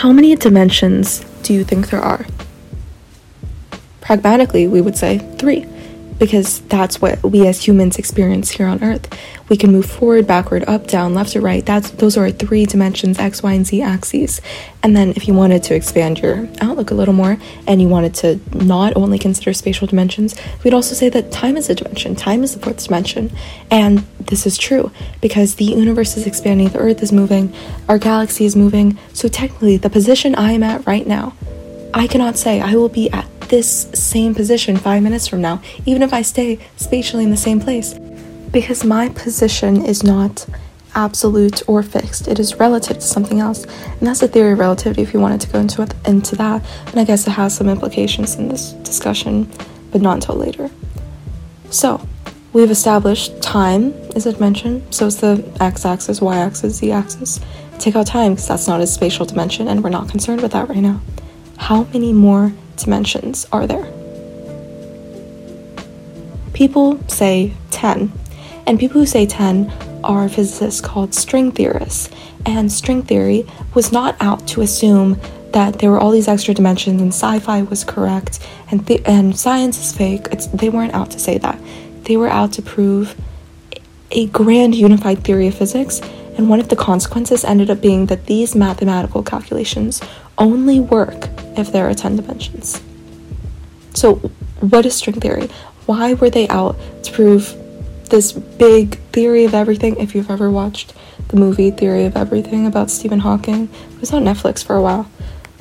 how 0.00 0.10
many 0.12 0.34
dimensions 0.34 1.20
do 1.42 1.52
you 1.52 1.62
think 1.62 1.90
there 1.90 2.00
are? 2.00 2.24
Pragmatically, 4.00 4.66
we 4.66 4.80
would 4.80 4.96
say 4.96 5.18
three 5.36 5.66
because 6.20 6.60
that's 6.68 7.00
what 7.00 7.20
we 7.24 7.46
as 7.46 7.66
humans 7.66 7.98
experience 7.98 8.50
here 8.50 8.66
on 8.66 8.84
earth. 8.84 9.08
We 9.48 9.56
can 9.56 9.72
move 9.72 9.86
forward 9.86 10.26
backward 10.26 10.62
up 10.68 10.86
down 10.86 11.14
left 11.14 11.34
or 11.34 11.40
right. 11.40 11.64
That's 11.64 11.90
those 11.92 12.16
are 12.16 12.24
our 12.24 12.30
three 12.30 12.66
dimensions 12.66 13.18
x 13.18 13.42
y 13.42 13.54
and 13.54 13.66
z 13.66 13.82
axes. 13.82 14.40
And 14.82 14.94
then 14.94 15.10
if 15.16 15.26
you 15.26 15.34
wanted 15.34 15.62
to 15.64 15.74
expand 15.74 16.20
your 16.20 16.46
outlook 16.60 16.90
a 16.90 16.94
little 16.94 17.14
more 17.14 17.38
and 17.66 17.80
you 17.80 17.88
wanted 17.88 18.14
to 18.16 18.38
not 18.54 18.94
only 18.96 19.18
consider 19.18 19.52
spatial 19.54 19.86
dimensions 19.86 20.36
we'd 20.62 20.74
also 20.74 20.94
say 20.94 21.08
that 21.08 21.32
time 21.32 21.56
is 21.56 21.70
a 21.70 21.74
dimension. 21.74 22.14
Time 22.14 22.44
is 22.44 22.54
the 22.54 22.60
fourth 22.60 22.84
dimension. 22.84 23.32
And 23.70 24.00
this 24.20 24.46
is 24.46 24.58
true 24.58 24.92
because 25.20 25.56
the 25.56 25.64
universe 25.64 26.16
is 26.18 26.26
expanding 26.26 26.68
the 26.68 26.78
earth 26.78 27.02
is 27.02 27.10
moving 27.10 27.52
our 27.88 27.98
galaxy 27.98 28.44
is 28.44 28.54
moving. 28.54 28.98
So 29.14 29.26
technically 29.26 29.78
the 29.78 29.90
position 29.90 30.34
i 30.34 30.52
am 30.52 30.62
at 30.62 30.86
right 30.86 31.06
now 31.06 31.34
i 31.94 32.06
cannot 32.06 32.36
say 32.36 32.60
i 32.60 32.74
will 32.74 32.88
be 32.88 33.10
at 33.10 33.26
this 33.50 33.88
same 33.92 34.34
position 34.34 34.76
five 34.76 35.02
minutes 35.02 35.28
from 35.28 35.40
now, 35.42 35.60
even 35.84 36.02
if 36.02 36.12
I 36.12 36.22
stay 36.22 36.58
spatially 36.76 37.24
in 37.24 37.30
the 37.30 37.36
same 37.36 37.60
place. 37.60 37.94
Because 38.50 38.84
my 38.84 39.10
position 39.10 39.84
is 39.84 40.02
not 40.02 40.46
absolute 40.94 41.62
or 41.68 41.82
fixed, 41.82 42.26
it 42.26 42.38
is 42.38 42.56
relative 42.56 42.96
to 42.96 43.02
something 43.02 43.38
else. 43.38 43.64
And 43.64 44.08
that's 44.08 44.20
the 44.20 44.28
theory 44.28 44.52
of 44.52 44.58
relativity 44.58 45.02
if 45.02 45.12
you 45.14 45.20
wanted 45.20 45.40
to 45.42 45.48
go 45.48 45.60
into, 45.60 45.82
it, 45.82 45.94
into 46.06 46.34
that. 46.36 46.64
And 46.86 46.98
I 46.98 47.04
guess 47.04 47.26
it 47.26 47.32
has 47.32 47.54
some 47.54 47.68
implications 47.68 48.36
in 48.36 48.48
this 48.48 48.72
discussion, 48.72 49.48
but 49.92 50.00
not 50.00 50.14
until 50.14 50.36
later. 50.36 50.70
So, 51.70 52.04
we've 52.52 52.70
established 52.70 53.40
time 53.40 53.92
is 54.16 54.26
a 54.26 54.32
dimension, 54.32 54.90
so 54.90 55.06
it's 55.06 55.16
the 55.16 55.44
x 55.60 55.84
axis, 55.84 56.20
y 56.20 56.36
axis, 56.36 56.76
z 56.76 56.90
axis. 56.90 57.40
Take 57.78 57.94
out 57.94 58.06
time 58.06 58.32
because 58.32 58.48
that's 58.48 58.66
not 58.66 58.80
a 58.80 58.86
spatial 58.86 59.24
dimension, 59.24 59.68
and 59.68 59.84
we're 59.84 59.90
not 59.90 60.08
concerned 60.08 60.42
with 60.42 60.52
that 60.52 60.68
right 60.68 60.78
now. 60.78 61.00
How 61.56 61.84
many 61.84 62.12
more 62.12 62.52
dimensions 62.84 63.46
are 63.52 63.66
there? 63.66 63.90
People 66.52 67.00
say 67.08 67.54
10, 67.70 68.12
and 68.66 68.78
people 68.78 69.00
who 69.00 69.06
say 69.06 69.26
10 69.26 69.70
are 70.04 70.28
physicists 70.28 70.80
called 70.80 71.14
string 71.14 71.52
theorists. 71.52 72.10
And 72.46 72.70
string 72.72 73.02
theory 73.02 73.46
was 73.74 73.92
not 73.92 74.16
out 74.20 74.46
to 74.48 74.62
assume 74.62 75.20
that 75.52 75.78
there 75.78 75.90
were 75.90 75.98
all 75.98 76.10
these 76.10 76.28
extra 76.28 76.54
dimensions 76.54 77.02
and 77.02 77.12
sci-fi 77.12 77.62
was 77.62 77.84
correct 77.84 78.38
and 78.70 78.86
th- 78.86 79.02
and 79.04 79.36
science 79.36 79.78
is 79.78 79.92
fake. 79.92 80.26
It's, 80.30 80.46
they 80.46 80.68
weren't 80.68 80.94
out 80.94 81.10
to 81.10 81.18
say 81.18 81.38
that. 81.38 81.58
They 82.04 82.16
were 82.16 82.28
out 82.28 82.52
to 82.54 82.62
prove 82.62 83.20
a 84.12 84.26
grand 84.26 84.74
unified 84.74 85.22
theory 85.24 85.46
of 85.46 85.54
physics, 85.54 86.00
and 86.36 86.48
one 86.48 86.60
of 86.60 86.68
the 86.68 86.76
consequences 86.76 87.44
ended 87.44 87.70
up 87.70 87.80
being 87.80 88.06
that 88.06 88.26
these 88.26 88.54
mathematical 88.54 89.22
calculations 89.22 90.00
only 90.38 90.80
work 90.80 91.28
if 91.56 91.72
there 91.72 91.88
are 91.88 91.94
10 91.94 92.16
dimensions. 92.16 92.80
So, 93.94 94.16
what 94.60 94.86
is 94.86 94.94
string 94.94 95.20
theory? 95.20 95.48
Why 95.86 96.14
were 96.14 96.30
they 96.30 96.46
out 96.48 96.76
to 97.04 97.12
prove 97.12 97.56
this 98.10 98.32
big 98.32 98.98
theory 99.12 99.44
of 99.44 99.54
everything? 99.54 99.96
If 99.96 100.14
you've 100.14 100.30
ever 100.30 100.50
watched 100.50 100.94
the 101.28 101.36
movie 101.36 101.70
Theory 101.70 102.04
of 102.04 102.16
Everything 102.16 102.66
about 102.66 102.90
Stephen 102.90 103.20
Hawking, 103.20 103.68
it 103.92 104.00
was 104.00 104.12
on 104.12 104.24
Netflix 104.24 104.64
for 104.64 104.76
a 104.76 104.82
while. 104.82 105.10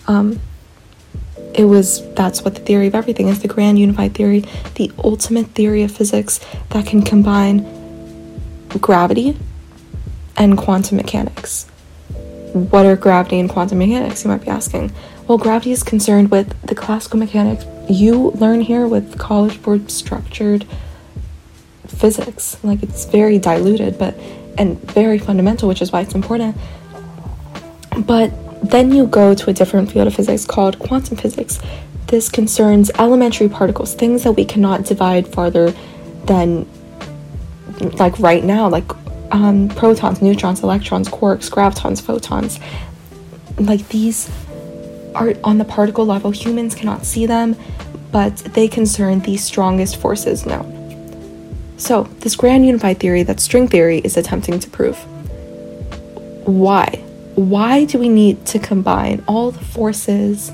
Um, 0.08 0.40
it 1.54 1.66
was 1.66 2.08
that's 2.14 2.44
what 2.44 2.56
the 2.56 2.62
theory 2.62 2.88
of 2.88 2.96
everything 2.96 3.28
is 3.28 3.42
the 3.42 3.48
grand 3.48 3.80
unified 3.80 4.14
theory, 4.14 4.46
the 4.76 4.92
ultimate 5.04 5.48
theory 5.48 5.84
of 5.84 5.92
physics 5.92 6.40
that 6.70 6.86
can 6.86 7.02
combine 7.02 7.66
gravity 8.80 9.38
and 10.38 10.58
quantum 10.58 10.98
mechanics. 10.98 11.66
What 12.54 12.86
are 12.86 12.96
gravity 12.96 13.40
and 13.40 13.50
quantum 13.50 13.80
mechanics, 13.80 14.24
you 14.24 14.30
might 14.32 14.42
be 14.42 14.48
asking? 14.48 14.92
Well, 15.30 15.38
gravity 15.38 15.72
is 15.72 15.84
concerned 15.84 16.32
with 16.32 16.60
the 16.64 16.74
classical 16.74 17.20
mechanics 17.20 17.64
you 17.88 18.32
learn 18.32 18.62
here 18.62 18.88
with 18.88 19.20
College 19.20 19.62
Board 19.62 19.92
structured 19.92 20.66
physics. 21.86 22.58
Like 22.64 22.82
it's 22.82 23.06
very 23.06 23.38
diluted, 23.38 24.00
but 24.00 24.18
and 24.58 24.82
very 24.92 25.20
fundamental, 25.20 25.70
which 25.70 25.84
is 25.84 25.92
why 25.92 26.02
it's 26.02 26.16
important. 26.16 26.58
But 28.08 28.32
then 28.68 28.92
you 28.92 29.06
go 29.06 29.36
to 29.36 29.52
a 29.52 29.54
different 29.54 29.92
field 29.92 30.08
of 30.08 30.16
physics 30.16 30.48
called 30.48 30.80
quantum 30.80 31.16
physics. 31.16 31.60
This 32.08 32.28
concerns 32.28 32.90
elementary 32.98 33.50
particles, 33.50 33.94
things 33.94 34.24
that 34.24 34.32
we 34.32 34.46
cannot 34.46 34.86
divide 34.86 35.28
farther 35.28 35.76
than 36.26 36.68
like 38.00 38.18
right 38.18 38.44
now, 38.44 38.68
like 38.68 38.90
um, 39.32 39.70
protons, 39.70 40.24
neutrons, 40.24 40.64
electrons, 40.64 41.08
quarks, 41.08 41.52
gravitons, 41.52 42.02
photons. 42.02 42.60
Like 43.60 43.88
these 43.90 44.28
are 45.16 45.34
on 45.44 45.58
the 45.58 45.66
particle 45.66 46.06
level. 46.06 46.32
Humans 46.32 46.76
cannot 46.76 47.06
see 47.06 47.26
them, 47.26 47.56
but 48.12 48.38
they 48.38 48.68
concern 48.68 49.20
the 49.20 49.38
strongest 49.38 49.98
forces 49.98 50.46
known. 50.46 50.76
So, 51.78 52.04
this 52.20 52.36
grand 52.36 52.66
unified 52.66 53.00
theory 53.00 53.24
that 53.24 53.40
string 53.40 53.68
theory 53.68 54.00
is 54.00 54.18
attempting 54.18 54.60
to 54.60 54.70
prove. 54.70 54.98
Why? 56.46 57.04
Why 57.36 57.86
do 57.86 57.98
we 57.98 58.10
need 58.10 58.46
to 58.48 58.60
combine 58.60 59.24
all 59.28 59.52
the 59.52 59.64
forces 59.64 60.52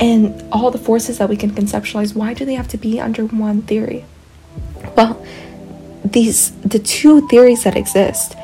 and 0.00 0.42
all 0.50 0.70
the 0.70 0.78
forces 0.78 1.18
that 1.18 1.28
we 1.28 1.36
can 1.36 1.50
conceptualize? 1.52 2.16
Why 2.16 2.34
do 2.34 2.44
they 2.44 2.54
have 2.54 2.68
to 2.68 2.78
be 2.78 2.98
under 2.98 3.26
one 3.26 3.62
theory? 3.62 4.04
Well, 4.96 5.24
these 6.04 6.50
the 6.62 6.78
two 6.78 7.28
theories 7.28 7.62
that 7.64 7.76
exist 7.76 8.34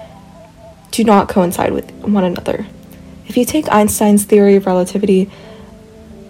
do 0.93 1.03
not 1.03 1.29
coincide 1.29 1.73
with 1.73 1.91
one 2.03 2.25
another. 2.25 2.67
If 3.29 3.37
you 3.37 3.45
take 3.45 3.71
Einstein's 3.71 4.25
theory 4.25 4.57
of 4.57 4.67
relativity, 4.67 5.31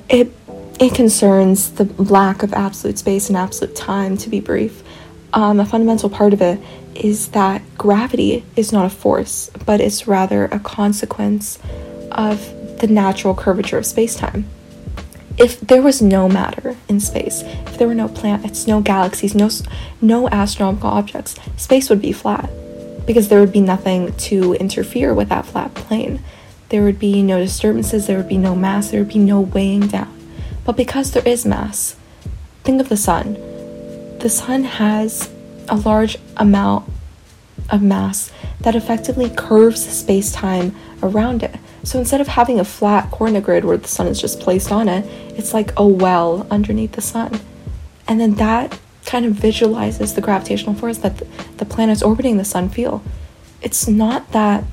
it 0.08 0.32
it 0.78 0.94
concerns 0.94 1.70
the 1.72 1.84
lack 2.02 2.42
of 2.42 2.52
absolute 2.52 2.98
space 2.98 3.28
and 3.28 3.36
absolute 3.36 3.74
time, 3.74 4.16
to 4.18 4.28
be 4.28 4.40
brief. 4.40 4.82
Um, 5.32 5.58
a 5.58 5.64
fundamental 5.64 6.10
part 6.10 6.34
of 6.34 6.42
it 6.42 6.60
is 6.94 7.28
that 7.28 7.62
gravity 7.78 8.44
is 8.56 8.72
not 8.72 8.84
a 8.84 8.90
force, 8.90 9.50
but 9.64 9.80
it's 9.80 10.06
rather 10.06 10.46
a 10.46 10.58
consequence 10.58 11.58
of 12.12 12.78
the 12.80 12.86
natural 12.86 13.34
curvature 13.34 13.78
of 13.78 13.86
space 13.86 14.14
time. 14.14 14.46
If 15.38 15.60
there 15.60 15.82
was 15.82 16.00
no 16.00 16.28
matter 16.28 16.76
in 16.88 17.00
space, 17.00 17.42
if 17.42 17.78
there 17.78 17.88
were 17.88 17.94
no 17.94 18.08
planets, 18.08 18.66
no 18.66 18.80
galaxies, 18.80 19.34
no, 19.34 19.50
no 20.00 20.28
astronomical 20.28 20.90
objects, 20.90 21.36
space 21.56 21.90
would 21.90 22.00
be 22.00 22.12
flat 22.12 22.50
because 23.06 23.28
there 23.28 23.40
would 23.40 23.52
be 23.52 23.60
nothing 23.60 24.14
to 24.14 24.54
interfere 24.54 25.14
with 25.14 25.28
that 25.28 25.46
flat 25.46 25.74
plane. 25.74 26.22
There 26.68 26.82
would 26.82 26.98
be 26.98 27.22
no 27.22 27.38
disturbances, 27.38 28.06
there 28.06 28.16
would 28.16 28.28
be 28.28 28.38
no 28.38 28.54
mass, 28.54 28.90
there 28.90 29.00
would 29.00 29.12
be 29.12 29.18
no 29.18 29.40
weighing 29.40 29.86
down. 29.86 30.12
But 30.64 30.76
because 30.76 31.12
there 31.12 31.26
is 31.26 31.46
mass, 31.46 31.96
think 32.64 32.80
of 32.80 32.88
the 32.88 32.96
sun. 32.96 33.34
The 34.18 34.28
sun 34.28 34.64
has 34.64 35.30
a 35.68 35.76
large 35.76 36.18
amount 36.36 36.90
of 37.70 37.82
mass 37.82 38.32
that 38.60 38.74
effectively 38.74 39.30
curves 39.30 39.86
space 39.86 40.32
time 40.32 40.74
around 41.02 41.42
it. 41.42 41.56
So 41.84 42.00
instead 42.00 42.20
of 42.20 42.28
having 42.28 42.58
a 42.58 42.64
flat 42.64 43.10
corner 43.12 43.40
grid 43.40 43.64
where 43.64 43.76
the 43.76 43.88
sun 43.88 44.08
is 44.08 44.20
just 44.20 44.40
placed 44.40 44.72
on 44.72 44.88
it, 44.88 45.04
it's 45.38 45.54
like 45.54 45.72
a 45.76 45.86
well 45.86 46.46
underneath 46.50 46.92
the 46.92 47.00
sun. 47.00 47.40
And 48.08 48.20
then 48.20 48.34
that 48.34 48.78
kind 49.04 49.24
of 49.24 49.32
visualizes 49.32 50.14
the 50.14 50.20
gravitational 50.20 50.74
force 50.74 50.98
that 50.98 51.22
the 51.58 51.64
planets 51.64 52.02
orbiting 52.02 52.38
the 52.38 52.44
sun 52.44 52.68
feel. 52.68 53.02
It's 53.62 53.86
not 53.86 54.32
that 54.32 54.64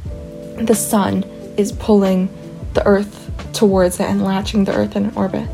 the 0.57 0.75
sun 0.75 1.23
is 1.57 1.71
pulling 1.71 2.29
the 2.73 2.85
Earth 2.85 3.31
towards 3.53 3.99
it 3.99 4.09
and 4.09 4.23
latching 4.23 4.65
the 4.65 4.73
Earth 4.73 4.95
in 4.95 5.05
an 5.05 5.15
orbit. 5.15 5.47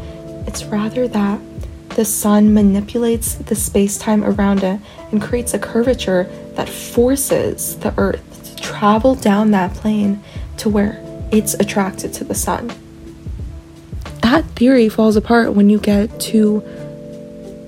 It's 0.47 0.63
rather 0.65 1.07
that 1.07 1.39
the 1.89 2.05
sun 2.05 2.53
manipulates 2.53 3.35
the 3.35 3.55
space 3.55 3.97
time 3.97 4.23
around 4.23 4.63
it 4.63 4.79
and 5.11 5.21
creates 5.21 5.53
a 5.53 5.59
curvature 5.59 6.23
that 6.53 6.69
forces 6.69 7.77
the 7.79 7.93
Earth 7.97 8.55
to 8.55 8.55
travel 8.61 9.15
down 9.15 9.51
that 9.51 9.73
plane 9.73 10.23
to 10.57 10.69
where 10.69 11.03
it's 11.31 11.53
attracted 11.55 12.13
to 12.13 12.23
the 12.23 12.35
sun. 12.35 12.71
That 14.21 14.45
theory 14.55 14.89
falls 14.89 15.15
apart 15.15 15.53
when 15.53 15.69
you 15.69 15.79
get 15.79 16.19
to 16.21 16.63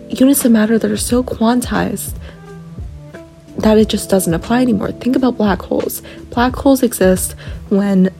units 0.10 0.46
of 0.46 0.52
matter 0.52 0.78
that 0.78 0.92
are 0.92 0.98
so 0.98 1.24
quantized 1.24 2.16
that 3.58 3.78
it 3.78 3.90
just 3.90 4.10
doesn't 4.10 4.34
apply 4.34 4.62
anymore. 4.62 4.92
Think 4.92 5.16
about 5.16 5.38
black 5.38 5.62
holes. 5.62 6.02
Black 6.30 6.56
holes 6.56 6.84
exist 6.84 7.34
when 7.70 8.14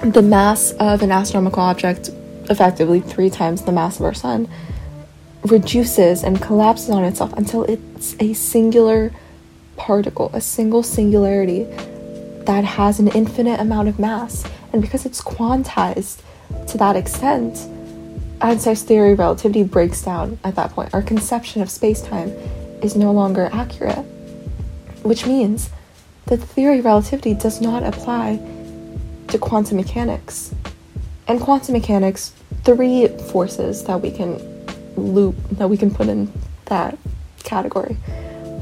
the 0.00 0.22
mass 0.22 0.72
of 0.72 1.02
an 1.02 1.10
astronomical 1.10 1.62
object, 1.62 2.10
effectively 2.50 3.00
three 3.00 3.30
times 3.30 3.62
the 3.62 3.72
mass 3.72 3.98
of 3.98 4.04
our 4.04 4.14
sun, 4.14 4.48
reduces 5.44 6.22
and 6.22 6.40
collapses 6.40 6.90
on 6.90 7.04
itself 7.04 7.32
until 7.34 7.64
it's 7.64 8.16
a 8.20 8.32
singular 8.32 9.12
particle, 9.76 10.30
a 10.32 10.40
single 10.40 10.82
singularity 10.82 11.64
that 12.44 12.64
has 12.64 12.98
an 12.98 13.08
infinite 13.08 13.60
amount 13.60 13.88
of 13.88 13.98
mass. 13.98 14.44
And 14.72 14.82
because 14.82 15.06
it's 15.06 15.22
quantized 15.22 16.20
to 16.68 16.78
that 16.78 16.96
extent, 16.96 17.68
Einstein's 18.40 18.82
theory 18.82 19.12
of 19.12 19.18
relativity 19.18 19.62
breaks 19.62 20.02
down 20.02 20.38
at 20.44 20.54
that 20.56 20.70
point. 20.72 20.92
Our 20.92 21.02
conception 21.02 21.62
of 21.62 21.70
space 21.70 22.02
time 22.02 22.28
is 22.82 22.96
no 22.96 23.12
longer 23.12 23.48
accurate 23.52 24.04
which 25.04 25.26
means 25.26 25.70
that 26.26 26.40
the 26.40 26.46
theory 26.46 26.78
of 26.78 26.84
relativity 26.84 27.34
does 27.34 27.60
not 27.60 27.82
apply 27.82 28.40
to 29.28 29.38
quantum 29.38 29.76
mechanics. 29.76 30.54
And 31.28 31.40
quantum 31.40 31.74
mechanics, 31.74 32.32
three 32.64 33.08
forces 33.30 33.84
that 33.84 34.00
we 34.00 34.10
can 34.10 34.40
loop 34.96 35.34
that 35.52 35.68
we 35.68 35.76
can 35.76 35.94
put 35.94 36.08
in 36.08 36.32
that 36.66 36.96
category. 37.42 37.96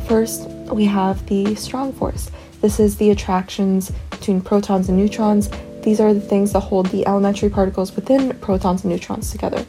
First, 0.09 0.49
we 0.73 0.85
have 0.87 1.25
the 1.27 1.55
strong 1.55 1.93
force. 1.93 2.31
This 2.61 2.81
is 2.81 2.97
the 2.97 3.11
attractions 3.11 3.93
between 4.11 4.41
protons 4.41 4.89
and 4.89 4.99
neutrons. 4.99 5.49
These 5.83 6.00
are 6.00 6.12
the 6.12 6.21
things 6.21 6.53
that 6.53 6.61
hold 6.61 6.87
the 6.87 7.06
elementary 7.06 7.50
particles 7.50 7.94
within 7.94 8.37
protons 8.39 8.83
and 8.83 8.93
neutrons 8.93 9.31
together. 9.31 9.65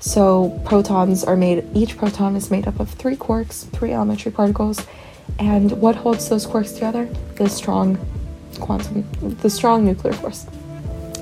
So, 0.00 0.60
protons 0.64 1.24
are 1.24 1.36
made, 1.36 1.64
each 1.74 1.96
proton 1.96 2.36
is 2.36 2.50
made 2.50 2.66
up 2.66 2.80
of 2.80 2.90
three 2.90 3.16
quarks, 3.16 3.70
three 3.70 3.92
elementary 3.92 4.32
particles, 4.32 4.86
and 5.38 5.72
what 5.72 5.96
holds 5.96 6.28
those 6.28 6.46
quarks 6.46 6.74
together? 6.74 7.06
The 7.36 7.48
strong 7.48 7.98
quantum, 8.60 9.08
the 9.40 9.50
strong 9.50 9.84
nuclear 9.84 10.12
force. 10.12 10.46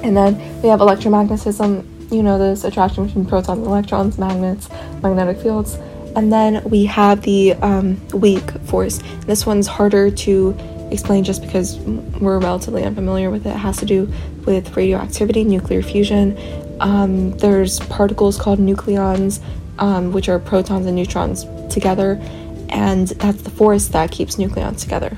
And 0.03 0.17
then 0.17 0.37
we 0.62 0.69
have 0.69 0.81
electromagnetism, 0.81 2.12
you 2.12 2.23
know, 2.23 2.38
this 2.38 2.64
attraction 2.64 3.06
between 3.06 3.25
protons 3.25 3.59
and 3.59 3.67
electrons, 3.67 4.19
magnets, 4.19 4.69
magnetic 5.03 5.38
fields. 5.38 5.79
And 6.14 6.32
then 6.32 6.62
we 6.64 6.85
have 6.87 7.23
the 7.23 7.55
um, 7.55 8.00
weak 8.11 8.50
force. 8.67 9.00
This 9.26 9.47
one's 9.47 9.67
harder 9.67 10.11
to 10.11 10.56
explain 10.91 11.25
just 11.25 11.41
because 11.41 11.79
we're 11.79 12.38
relatively 12.38 12.85
unfamiliar 12.85 13.31
with 13.31 13.47
it. 13.47 13.50
It 13.50 13.56
has 13.56 13.79
to 13.79 13.87
do 13.87 14.12
with 14.44 14.76
radioactivity, 14.76 15.44
nuclear 15.44 15.82
fusion. 15.82 16.37
Um, 16.81 17.31
there's 17.38 17.81
particles 17.81 18.38
called 18.38 18.59
nucleons, 18.59 19.41
um, 19.79 20.12
which 20.12 20.29
are 20.29 20.38
protons 20.38 20.87
and 20.87 20.97
neutrons 20.97 21.47
together, 21.73 22.20
and 22.72 23.08
that's 23.08 23.42
the 23.42 23.50
force 23.50 23.88
that 23.88 24.10
keeps 24.10 24.36
nucleons 24.36 24.80
together. 24.80 25.16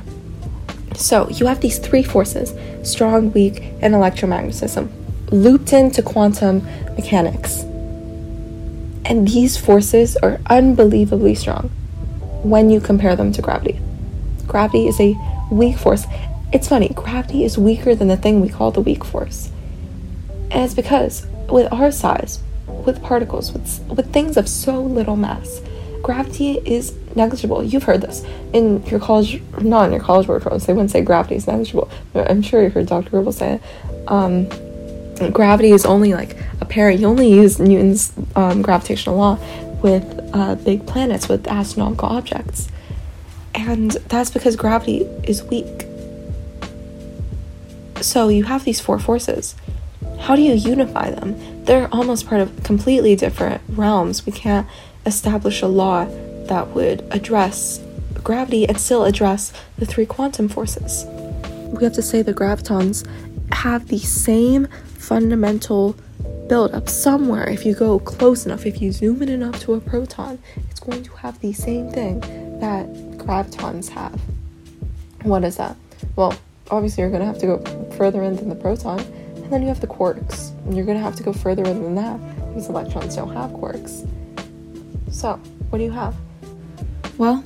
So 0.96 1.28
you 1.30 1.46
have 1.46 1.60
these 1.60 1.78
three 1.78 2.02
forces 2.02 2.52
strong, 2.88 3.32
weak, 3.32 3.62
and 3.80 3.94
electromagnetism 3.94 4.90
looped 5.30 5.72
into 5.72 6.02
quantum 6.02 6.66
mechanics. 6.96 7.62
And 9.06 9.28
these 9.28 9.56
forces 9.56 10.16
are 10.16 10.40
unbelievably 10.46 11.36
strong 11.36 11.68
when 12.42 12.70
you 12.70 12.80
compare 12.80 13.16
them 13.16 13.32
to 13.32 13.42
gravity. 13.42 13.80
Gravity 14.46 14.88
is 14.88 15.00
a 15.00 15.16
weak 15.50 15.78
force. 15.78 16.06
It's 16.52 16.68
funny, 16.68 16.88
gravity 16.88 17.44
is 17.44 17.56
weaker 17.56 17.94
than 17.94 18.08
the 18.08 18.16
thing 18.16 18.40
we 18.40 18.48
call 18.48 18.70
the 18.72 18.80
weak 18.80 19.04
force. 19.04 19.50
And 20.50 20.64
it's 20.64 20.74
because 20.74 21.26
with 21.48 21.72
our 21.72 21.90
size, 21.90 22.42
with 22.66 23.02
particles, 23.02 23.52
with, 23.52 23.80
with 23.88 24.12
things 24.12 24.36
of 24.36 24.48
so 24.48 24.80
little 24.80 25.16
mass, 25.16 25.60
gravity 26.04 26.60
is 26.66 26.94
negligible. 27.16 27.64
You've 27.64 27.82
heard 27.82 28.02
this 28.02 28.24
in 28.52 28.84
your 28.86 29.00
college, 29.00 29.42
not 29.60 29.86
in 29.86 29.92
your 29.92 30.02
college 30.02 30.28
workshops. 30.28 30.66
They 30.66 30.74
wouldn't 30.74 30.90
say 30.90 31.00
gravity 31.00 31.34
is 31.34 31.46
negligible. 31.46 31.90
I'm 32.14 32.42
sure 32.42 32.62
you 32.62 32.68
heard 32.68 32.86
Dr. 32.86 33.08
Gribble 33.08 33.32
say 33.32 33.54
it. 33.54 33.62
Um, 34.06 35.30
gravity 35.32 35.70
is 35.70 35.86
only 35.86 36.12
like 36.12 36.36
apparent. 36.60 37.00
You 37.00 37.06
only 37.06 37.32
use 37.32 37.58
Newton's 37.58 38.12
um, 38.36 38.60
gravitational 38.60 39.16
law 39.16 39.38
with 39.82 40.04
uh, 40.34 40.56
big 40.56 40.86
planets, 40.86 41.26
with 41.26 41.48
astronomical 41.48 42.10
objects. 42.10 42.68
And 43.54 43.92
that's 44.08 44.30
because 44.30 44.56
gravity 44.56 45.04
is 45.24 45.42
weak. 45.44 45.86
So 48.02 48.28
you 48.28 48.44
have 48.44 48.64
these 48.64 48.78
four 48.78 48.98
forces. 48.98 49.54
How 50.20 50.36
do 50.36 50.42
you 50.42 50.52
unify 50.52 51.10
them? 51.10 51.64
They're 51.64 51.88
almost 51.92 52.26
part 52.26 52.42
of 52.42 52.62
completely 52.62 53.16
different 53.16 53.62
realms. 53.68 54.26
We 54.26 54.32
can't 54.32 54.66
establish 55.06 55.62
a 55.62 55.66
law 55.66 56.06
that 56.46 56.68
would 56.68 57.06
address 57.10 57.80
gravity 58.22 58.66
and 58.66 58.80
still 58.80 59.04
address 59.04 59.52
the 59.78 59.86
three 59.86 60.06
quantum 60.06 60.48
forces. 60.48 61.04
We 61.72 61.84
have 61.84 61.92
to 61.94 62.02
say 62.02 62.22
the 62.22 62.34
gravitons 62.34 63.06
have 63.52 63.88
the 63.88 63.98
same 63.98 64.66
fundamental 64.86 65.96
buildup 66.48 66.88
somewhere. 66.88 67.48
If 67.48 67.64
you 67.64 67.74
go 67.74 67.98
close 67.98 68.46
enough, 68.46 68.66
if 68.66 68.80
you 68.80 68.92
zoom 68.92 69.22
in 69.22 69.28
enough 69.28 69.60
to 69.60 69.74
a 69.74 69.80
proton, 69.80 70.38
it's 70.70 70.80
going 70.80 71.02
to 71.02 71.12
have 71.16 71.40
the 71.40 71.52
same 71.52 71.90
thing 71.90 72.20
that 72.60 72.86
gravitons 73.18 73.88
have. 73.90 74.18
What 75.22 75.44
is 75.44 75.56
that? 75.56 75.76
Well, 76.16 76.34
obviously, 76.70 77.02
you're 77.02 77.10
going 77.10 77.20
to 77.20 77.26
have 77.26 77.38
to 77.38 77.46
go 77.46 77.90
further 77.96 78.22
in 78.22 78.36
than 78.36 78.48
the 78.48 78.54
proton, 78.54 79.00
and 79.00 79.50
then 79.50 79.62
you 79.62 79.68
have 79.68 79.80
the 79.80 79.86
quarks, 79.86 80.50
and 80.64 80.76
you're 80.76 80.86
going 80.86 80.98
to 80.98 81.04
have 81.04 81.16
to 81.16 81.22
go 81.22 81.32
further 81.32 81.64
in 81.64 81.82
than 81.82 81.94
that 81.94 82.18
because 82.48 82.68
electrons 82.68 83.16
don't 83.16 83.32
have 83.32 83.50
quarks. 83.50 84.08
So, 85.10 85.34
what 85.70 85.78
do 85.78 85.84
you 85.84 85.90
have? 85.90 86.14
Well, 87.18 87.36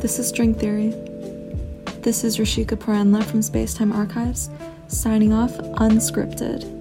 this 0.00 0.18
is 0.18 0.28
string 0.28 0.54
theory. 0.54 0.90
This 2.02 2.24
is 2.24 2.38
Rishika 2.38 2.76
Porandla 2.76 3.24
from 3.24 3.40
Spacetime 3.40 3.94
Archives, 3.94 4.50
signing 4.88 5.32
off 5.32 5.52
unscripted. 5.78 6.73